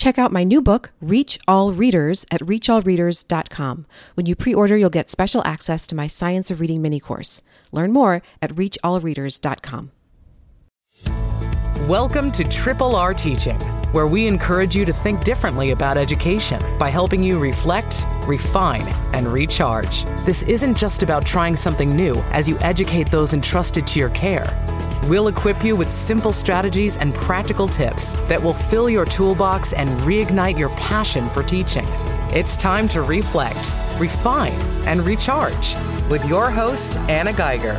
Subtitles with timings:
[0.00, 3.84] Check out my new book, Reach All Readers, at reachallreaders.com.
[4.14, 7.42] When you pre order, you'll get special access to my Science of Reading mini course.
[7.70, 9.90] Learn more at reachallreaders.com.
[11.86, 13.58] Welcome to Triple R Teaching,
[13.92, 19.28] where we encourage you to think differently about education by helping you reflect, refine, and
[19.28, 20.04] recharge.
[20.24, 24.46] This isn't just about trying something new as you educate those entrusted to your care.
[25.04, 29.88] We'll equip you with simple strategies and practical tips that will fill your toolbox and
[30.00, 31.86] reignite your passion for teaching.
[32.32, 34.52] It's time to reflect, refine,
[34.86, 35.74] and recharge
[36.10, 37.74] with your host, Anna Geiger.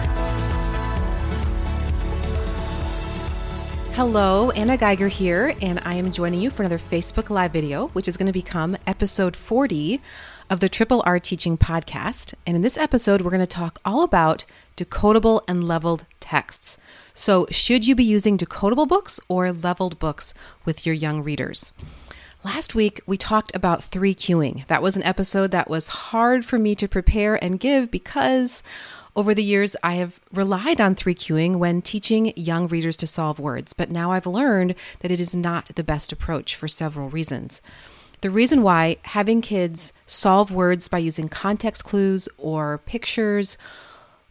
[3.94, 8.08] Hello, Anna Geiger here, and I am joining you for another Facebook Live video, which
[8.08, 10.02] is going to become episode 40
[10.52, 12.34] of the Triple R Teaching Podcast.
[12.46, 14.44] And in this episode, we're going to talk all about
[14.76, 16.78] decodable and leveled texts.
[17.14, 20.34] So, should you be using decodable books or leveled books
[20.66, 21.72] with your young readers?
[22.44, 24.68] Last week, we talked about three cueing.
[24.68, 28.62] That was an episode that was hard for me to prepare and give because
[29.16, 33.40] over the years, I have relied on three cueing when teaching young readers to solve
[33.40, 37.62] words, but now I've learned that it is not the best approach for several reasons.
[38.22, 43.58] The reason why having kids solve words by using context clues or pictures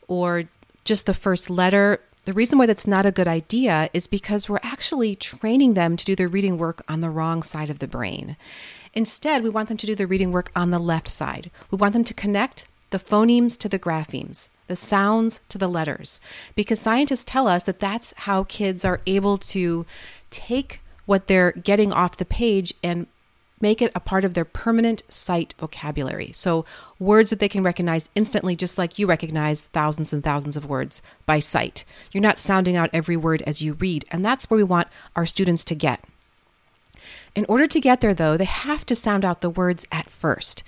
[0.07, 0.45] or
[0.85, 4.61] just the first letter, the reason why that's not a good idea is because we're
[4.63, 8.37] actually training them to do their reading work on the wrong side of the brain.
[8.95, 11.51] Instead, we want them to do their reading work on the left side.
[11.71, 16.21] We want them to connect the phonemes to the graphemes the sounds to the letters,
[16.55, 19.85] because scientists tell us that that's how kids are able to
[20.31, 23.09] take what they're getting off the page and
[23.61, 26.33] make it a part of their permanent sight vocabulary.
[26.33, 26.65] So,
[26.99, 31.03] words that they can recognize instantly, just like you recognize thousands and thousands of words
[31.27, 31.85] by sight.
[32.13, 35.27] You're not sounding out every word as you read, and that's where we want our
[35.27, 36.05] students to get.
[37.35, 40.65] In order to get there, though, they have to sound out the words at first.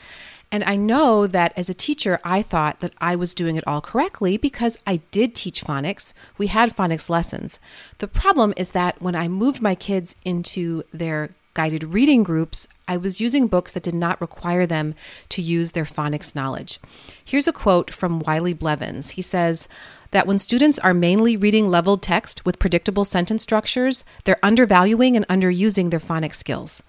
[0.53, 3.81] And I know that as a teacher, I thought that I was doing it all
[3.81, 6.13] correctly because I did teach phonics.
[6.37, 7.59] We had phonics lessons.
[7.99, 12.97] The problem is that when I moved my kids into their guided reading groups, I
[12.97, 14.95] was using books that did not require them
[15.31, 16.81] to use their phonics knowledge.
[17.25, 19.11] Here's a quote from Wiley Blevins.
[19.11, 19.69] He says
[20.13, 25.29] that when students are mainly reading leveled text with predictable sentence structures, they're undervaluing and
[25.29, 26.83] underusing their phonics skills.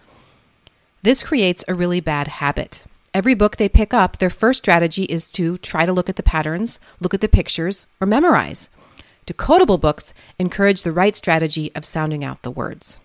[1.02, 2.86] This creates a really bad habit.
[3.14, 6.24] Every book they pick up, their first strategy is to try to look at the
[6.24, 8.70] patterns, look at the pictures, or memorize.
[9.28, 13.00] Decodable books encourage the right strategy of sounding out the words.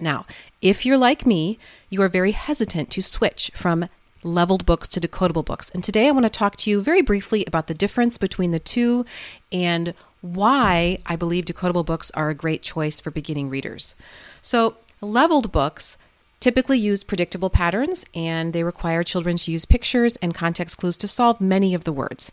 [0.00, 0.26] Now,
[0.60, 1.58] if you're like me,
[1.90, 3.88] you are very hesitant to switch from
[4.22, 5.70] leveled books to decodable books.
[5.70, 8.58] And today I want to talk to you very briefly about the difference between the
[8.58, 9.06] two
[9.52, 13.94] and why I believe decodable books are a great choice for beginning readers.
[14.42, 15.96] So, leveled books
[16.40, 21.08] typically use predictable patterns and they require children to use pictures and context clues to
[21.08, 22.32] solve many of the words.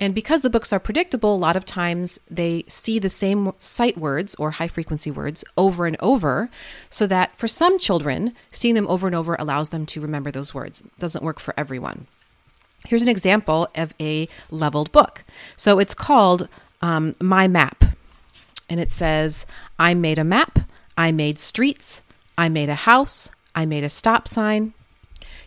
[0.00, 3.96] And because the books are predictable, a lot of times they see the same sight
[3.96, 6.50] words or high frequency words over and over,
[6.90, 10.52] so that for some children, seeing them over and over allows them to remember those
[10.52, 10.80] words.
[10.80, 12.06] It doesn't work for everyone.
[12.86, 15.24] Here's an example of a leveled book.
[15.56, 16.48] So it's called
[16.82, 17.84] um, My Map.
[18.68, 19.46] And it says,
[19.78, 20.60] I made a map,
[20.96, 22.02] I made streets,
[22.36, 24.72] I made a house, I made a stop sign.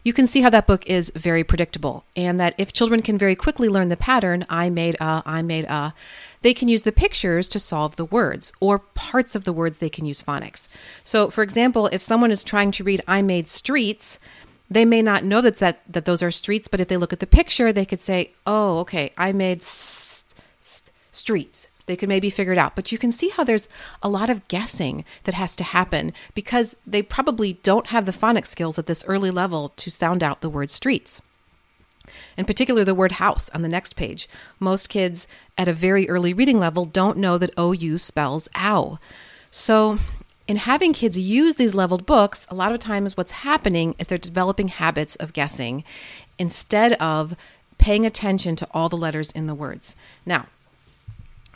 [0.03, 3.35] You can see how that book is very predictable, and that if children can very
[3.35, 5.93] quickly learn the pattern, I made a, I made a,
[6.41, 9.89] they can use the pictures to solve the words, or parts of the words they
[9.89, 10.69] can use phonics.
[11.03, 14.19] So, for example, if someone is trying to read I made streets,
[14.69, 17.19] they may not know that, that, that those are streets, but if they look at
[17.19, 20.06] the picture, they could say, oh, okay, I made st-
[21.27, 22.75] streets they could maybe figure it out.
[22.75, 23.67] But you can see how there's
[24.03, 28.47] a lot of guessing that has to happen because they probably don't have the phonics
[28.47, 31.21] skills at this early level to sound out the word streets.
[32.37, 34.29] In particular, the word house on the next page.
[34.59, 35.27] Most kids
[35.57, 38.99] at a very early reading level don't know that OU spells ow.
[39.49, 39.97] So,
[40.47, 44.17] in having kids use these leveled books, a lot of times what's happening is they're
[44.17, 45.83] developing habits of guessing
[46.39, 47.35] instead of
[47.77, 49.95] paying attention to all the letters in the words.
[50.25, 50.47] Now,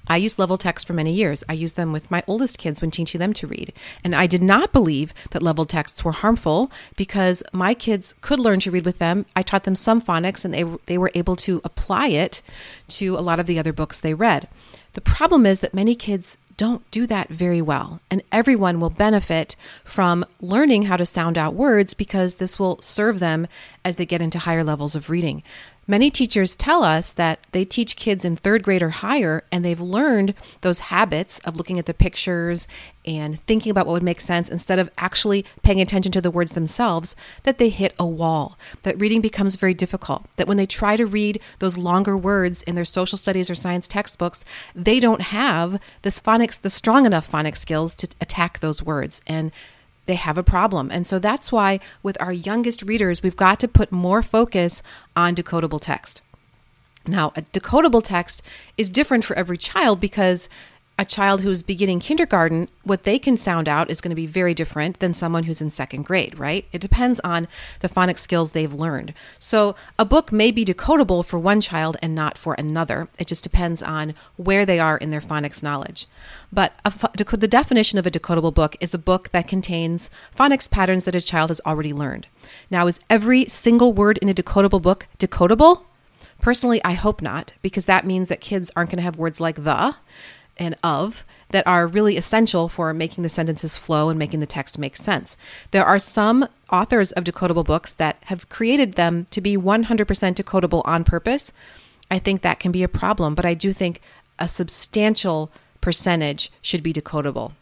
[0.08, 1.44] I used level text for many years.
[1.48, 3.74] I used them with my oldest kids when teaching them to read.
[4.04, 8.60] And I did not believe that level texts were harmful because my kids could learn
[8.62, 9.26] to read with them.
[9.36, 12.42] I taught them some phonics and they, they were able to apply it
[12.90, 14.48] to a lot of the other books they read.
[14.94, 18.02] The problem is that many kids don't do that very well.
[18.12, 23.20] And everyone will benefit from learning how to sound out words because this will serve
[23.20, 23.48] them
[23.84, 25.42] as they get into higher levels of reading.
[25.92, 29.82] Many teachers tell us that they teach kids in third grade or higher, and they've
[29.82, 32.66] learned those habits of looking at the pictures
[33.06, 36.54] and thinking about what would make sense instead of actually paying attention to the words
[36.54, 40.96] themselves, that they hit a wall, that reading becomes very difficult, that when they try
[40.96, 45.78] to read those longer words in their social studies or science textbooks, they don't have
[46.04, 49.22] this phonics, the strong enough phonics skills to attack those words.
[49.28, 49.52] And
[50.12, 50.92] they have a problem.
[50.92, 54.84] And so that's why with our youngest readers, we've got to put more focus
[55.16, 56.22] on decodable text.
[57.08, 58.44] Now, a decodable text
[58.78, 60.50] is different for every child because
[61.02, 64.54] a child who's beginning kindergarten, what they can sound out is going to be very
[64.54, 66.68] different than someone who's in second grade, right?
[66.72, 67.48] It depends on
[67.80, 69.16] the phonics skills they've learned.
[69.40, 73.10] So a book may be decodable for one child and not for another.
[73.18, 76.08] It just depends on where they are in their phonics knowledge.
[76.54, 76.94] But a,
[77.36, 81.22] the definition of a decodable book is a book that contains phonics patterns that a
[81.22, 82.28] child has already learned.
[82.70, 85.86] Now, is every single word in a decodable book decodable?
[86.42, 89.64] Personally, I hope not, because that means that kids aren't going to have words like
[89.64, 89.96] the
[90.62, 94.78] and of that are really essential for making the sentences flow and making the text
[94.78, 95.36] make sense.
[95.72, 100.84] There are some authors of decodable books that have created them to be 100% decodable
[100.86, 101.52] on purpose.
[102.12, 104.02] I think that can be a problem, but I do think
[104.38, 107.54] a substantial percentage should be decodable,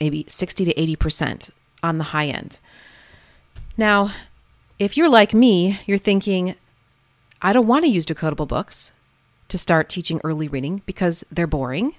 [0.00, 1.50] maybe 60 to 80%
[1.82, 2.60] on the high end.
[3.76, 4.12] Now,
[4.78, 6.54] if you're like me, you're thinking,
[7.42, 8.92] I don't want to use decodable books
[9.48, 11.94] to start teaching early reading because they're boring,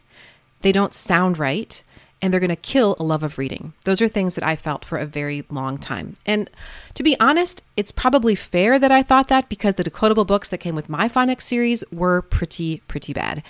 [0.62, 1.84] they don't sound right,
[2.22, 3.74] and they're going to kill a love of reading.
[3.86, 6.16] Those are things that I felt for a very long time.
[6.26, 6.50] And
[6.96, 10.58] to be honest, it's probably fair that I thought that because the decodable books that
[10.58, 13.44] came with my phonics series were pretty, pretty bad.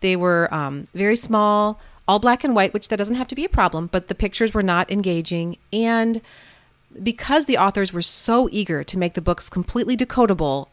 [0.00, 3.44] They were um, very small, all black and white, which that doesn't have to be
[3.44, 5.58] a problem, but the pictures were not engaging.
[5.72, 6.22] And
[7.02, 10.68] because the authors were so eager to make the books completely decodable,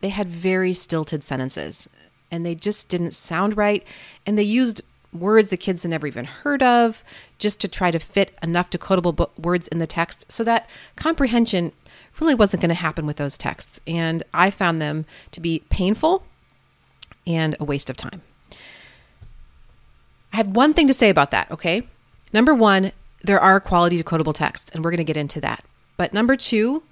[0.00, 1.88] they had very stilted sentences
[2.30, 3.84] and they just didn't sound right.
[4.24, 4.80] And they used
[5.20, 7.04] words the kids had never even heard of
[7.38, 11.72] just to try to fit enough decodable words in the text so that comprehension
[12.20, 13.80] really wasn't going to happen with those texts.
[13.86, 16.24] And I found them to be painful
[17.26, 18.22] and a waste of time.
[20.32, 21.86] I have one thing to say about that, okay?
[22.32, 22.92] Number one,
[23.22, 25.64] there are quality decodable texts, and we're going to get into that.
[25.96, 26.82] But number two,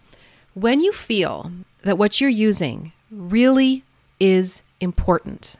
[0.54, 3.84] when you feel that what you're using really
[4.18, 5.56] is important.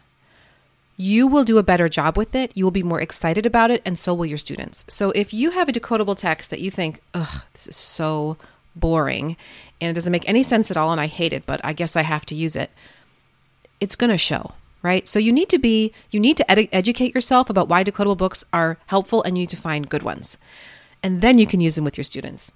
[0.96, 2.52] You will do a better job with it.
[2.55, 4.85] You will be more excited about it, and so will your students.
[4.88, 8.37] So, if you have a decodable text that you think, ugh, this is so
[8.76, 9.37] boring
[9.81, 11.96] and it doesn't make any sense at all, and I hate it, but I guess
[11.96, 12.70] I have to use it,
[13.81, 14.52] it's going to show,
[14.82, 15.08] right?
[15.08, 18.44] So, you need to be, you need to ed- educate yourself about why decodable books
[18.52, 20.38] are helpful, and you need to find good ones.
[21.02, 22.52] And then you can use them with your students.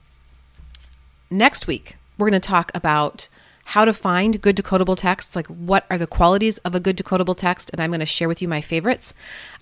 [1.28, 3.28] Next week, we're going to talk about
[3.68, 7.36] how to find good decodable texts, like what are the qualities of a good decodable
[7.36, 9.12] text, and I'm going to share with you my favorites.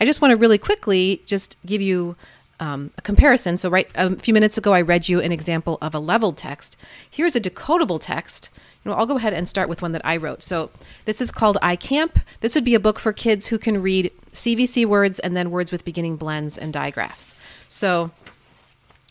[0.01, 2.15] I just want to really quickly just give you
[2.61, 3.57] um, a comparison.
[3.57, 6.77] So, right a few minutes ago, I read you an example of a leveled text.
[7.11, 8.49] Here's a decodable text.
[8.85, 10.41] You know, I'll go ahead and start with one that I wrote.
[10.45, 10.71] So,
[11.05, 12.23] this is called iCamp.
[12.43, 15.73] This would be a book for kids who can read CVC words and then words
[15.73, 17.35] with beginning blends and digraphs.
[17.69, 18.13] So,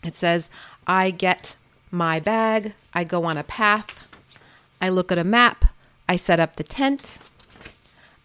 [0.02, 0.48] it says,
[0.86, 1.56] I get
[1.90, 4.05] my bag, I go on a path,
[4.80, 5.64] I look at a map.
[6.08, 7.18] I set up the tent.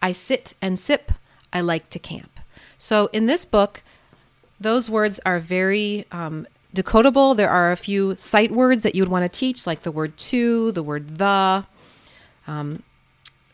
[0.00, 1.12] I sit and sip.
[1.52, 2.40] I like to camp.
[2.78, 3.82] So in this book,
[4.60, 7.36] those words are very um, decodable.
[7.36, 10.16] There are a few sight words that you would want to teach, like the word
[10.16, 11.66] to, the word the,
[12.46, 12.82] um,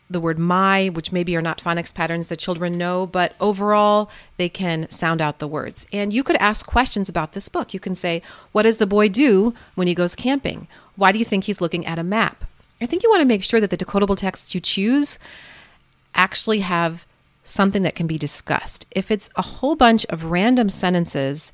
[0.09, 4.49] the word my, which maybe are not phonics patterns that children know, but overall, they
[4.49, 5.85] can sound out the words.
[5.93, 7.73] And you could ask questions about this book.
[7.73, 8.21] You can say,
[8.51, 10.67] What does the boy do when he goes camping?
[10.95, 12.45] Why do you think he's looking at a map?
[12.81, 15.19] I think you want to make sure that the decodable texts you choose
[16.15, 17.05] actually have
[17.43, 18.85] something that can be discussed.
[18.91, 21.51] If it's a whole bunch of random sentences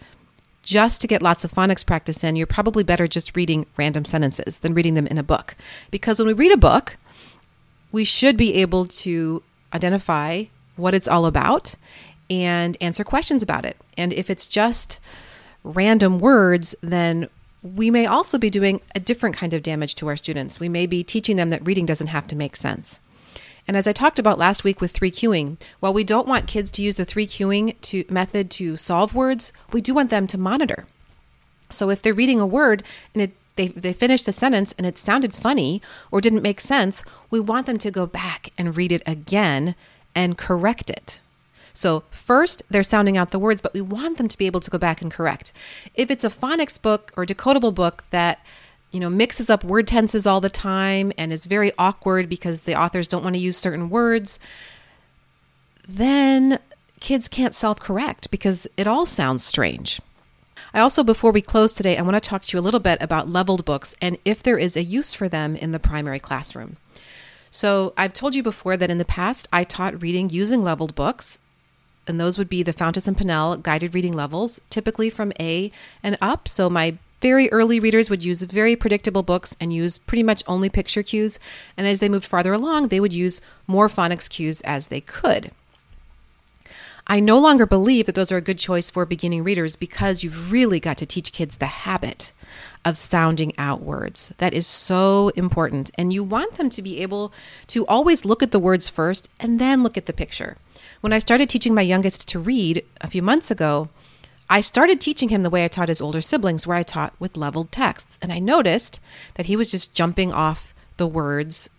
[0.61, 4.59] just to get lots of phonics practice in, you're probably better just reading random sentences
[4.59, 5.55] than reading them in a book.
[5.91, 6.97] Because when we read a book,
[7.91, 9.41] we should be able to
[9.73, 11.75] identify what it's all about
[12.29, 13.77] and answer questions about it.
[13.97, 14.99] And if it's just
[15.63, 17.29] random words, then
[17.65, 20.59] we may also be doing a different kind of damage to our students.
[20.59, 22.99] We may be teaching them that reading doesn't have to make sense.
[23.67, 26.69] And as I talked about last week with three cueing, while we don't want kids
[26.71, 30.37] to use the three cueing to, method to solve words, we do want them to
[30.37, 30.85] monitor.
[31.71, 32.83] So if they're reading a word
[33.15, 35.81] and it, they, they finished a sentence and it sounded funny
[36.11, 39.73] or didn't make sense, we want them to go back and read it again
[40.13, 41.19] and correct it.
[41.75, 44.71] So, first, they're sounding out the words, but we want them to be able to
[44.71, 45.53] go back and correct.
[45.93, 48.39] If it's a phonics book or decodable book that
[48.95, 52.79] you know, mixes up word tenses all the time and is very awkward because the
[52.79, 54.39] authors don't want to use certain words,
[55.85, 56.59] then
[57.01, 59.99] kids can't self correct because it all sounds strange.
[60.73, 63.01] I also, before we close today, I want to talk to you a little bit
[63.01, 66.77] about leveled books and if there is a use for them in the primary classroom.
[67.51, 71.37] So, I've told you before that in the past I taught reading using leveled books,
[72.07, 75.71] and those would be the Fountas and Pinnell guided reading levels, typically from A
[76.03, 76.47] and up.
[76.47, 80.69] So, my very early readers would use very predictable books and use pretty much only
[80.69, 81.39] picture cues.
[81.75, 85.51] And as they moved farther along, they would use more phonics cues as they could.
[87.07, 90.51] I no longer believe that those are a good choice for beginning readers because you've
[90.51, 92.33] really got to teach kids the habit
[92.83, 94.33] of sounding out words.
[94.39, 95.91] That is so important.
[95.95, 97.31] And you want them to be able
[97.67, 100.57] to always look at the words first and then look at the picture.
[101.01, 103.89] When I started teaching my youngest to read a few months ago,
[104.49, 107.37] I started teaching him the way I taught his older siblings, where I taught with
[107.37, 108.19] leveled texts.
[108.21, 108.99] And I noticed
[109.35, 111.69] that he was just jumping off the words.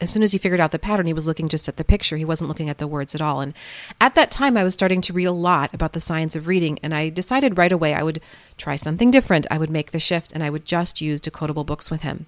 [0.00, 2.16] As soon as he figured out the pattern, he was looking just at the picture.
[2.16, 3.40] He wasn't looking at the words at all.
[3.40, 3.52] And
[4.00, 6.78] at that time, I was starting to read a lot about the science of reading.
[6.82, 8.20] And I decided right away I would
[8.56, 9.46] try something different.
[9.50, 12.26] I would make the shift and I would just use decodable books with him.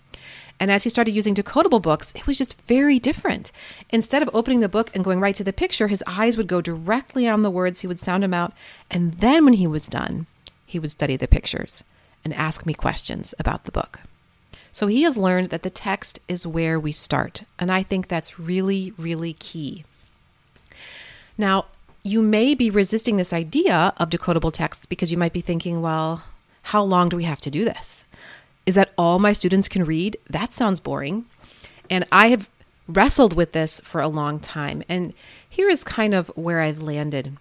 [0.59, 3.51] And as he started using decodable books, it was just very different.
[3.89, 6.61] Instead of opening the book and going right to the picture, his eyes would go
[6.61, 8.53] directly on the words, he would sound them out,
[8.91, 10.27] and then when he was done,
[10.67, 11.83] he would study the pictures
[12.25, 14.01] and ask me questions about the book.
[14.73, 18.39] So he has learned that the text is where we start, and I think that's
[18.39, 19.85] really, really key.
[21.37, 21.67] Now,
[22.03, 26.23] you may be resisting this idea of decodable texts because you might be thinking, well,
[26.63, 28.05] how long do we have to do this?
[28.71, 30.17] is that all my students can read?
[30.29, 31.25] That sounds boring.
[31.91, 32.49] And I have
[32.87, 34.83] wrestled with this for a long time.
[34.89, 35.13] And
[35.49, 37.37] here is kind of where I've landed.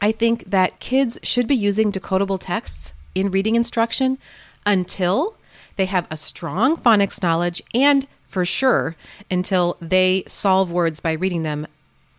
[0.00, 4.18] I think that kids should be using decodable texts in reading instruction
[4.66, 5.36] until
[5.80, 8.96] they have a strong phonics knowledge and for sure
[9.30, 11.66] until they solve words by reading them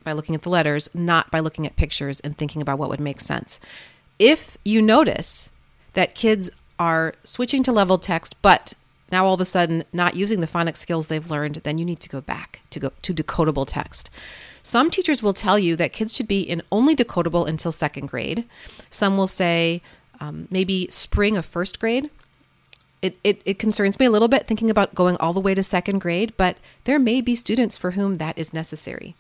[0.03, 2.99] by looking at the letters, not by looking at pictures and thinking about what would
[2.99, 3.59] make sense.
[4.17, 5.51] If you notice
[5.93, 6.49] that kids
[6.79, 8.73] are switching to level text, but
[9.11, 11.99] now all of a sudden not using the phonics skills they've learned, then you need
[11.99, 14.09] to go back to go to decodable text.
[14.63, 18.43] Some teachers will tell you that kids should be in only decodable until second grade.
[18.89, 19.83] Some will say
[20.19, 22.09] um, maybe spring of first grade.
[23.01, 25.63] It, it, it concerns me a little bit thinking about going all the way to
[25.63, 29.15] second grade, but there may be students for whom that is necessary.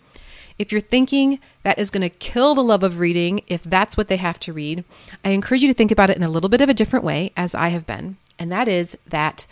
[0.59, 4.07] If you're thinking that is going to kill the love of reading, if that's what
[4.07, 4.83] they have to read,
[5.25, 7.31] I encourage you to think about it in a little bit of a different way,
[7.35, 8.17] as I have been.
[8.37, 9.47] And that is that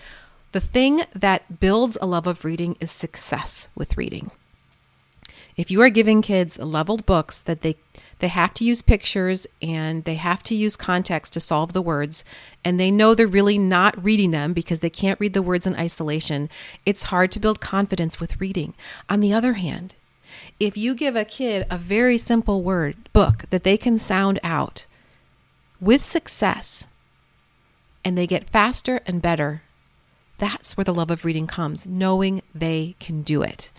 [0.52, 4.30] the thing that builds a love of reading is success with reading.
[5.60, 7.76] If you are giving kids leveled books that they
[8.20, 12.24] they have to use pictures and they have to use context to solve the words
[12.64, 15.76] and they know they're really not reading them because they can't read the words in
[15.76, 16.50] isolation,
[16.86, 18.74] it's hard to build confidence with reading.
[19.10, 19.96] On the other hand,
[20.62, 24.88] if you give a kid a very simple word book that they can sound out
[25.82, 26.86] with success
[28.06, 29.64] and they get faster and better,
[30.38, 33.72] that's where the love of reading comes, knowing they can do it.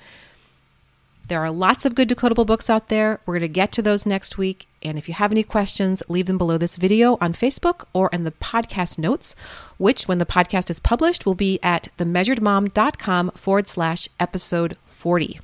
[1.31, 3.21] There are lots of good decodable books out there.
[3.25, 4.67] We're going to get to those next week.
[4.83, 8.25] And if you have any questions, leave them below this video on Facebook or in
[8.25, 9.37] the podcast notes,
[9.79, 15.39] which, when the podcast is published, will be at themeasuredmom.com forward slash episode 40.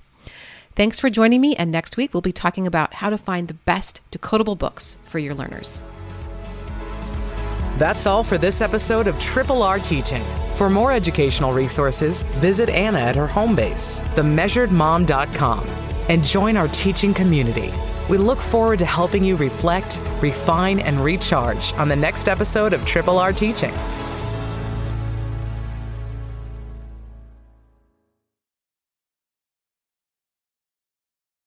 [0.75, 3.55] Thanks for joining me, and next week we'll be talking about how to find the
[3.55, 5.83] best decodable books for your learners.
[7.78, 10.25] That's all for this episode of Triple R Teaching.
[10.57, 15.67] For more educational resources, visit Anna at her home base, themeasuredmom.com,
[16.09, 17.71] and join our teaching community.
[18.09, 22.87] We look forward to helping you reflect, refine, and recharge on the next episode of
[22.87, 23.75] Triple R Teaching.